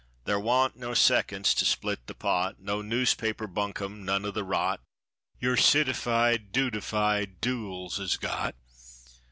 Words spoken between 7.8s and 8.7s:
'as got.